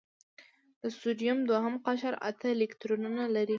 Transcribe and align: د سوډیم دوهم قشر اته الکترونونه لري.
د 0.81 0.83
سوډیم 0.99 1.37
دوهم 1.49 1.75
قشر 1.85 2.13
اته 2.29 2.47
الکترونونه 2.55 3.23
لري. 3.35 3.49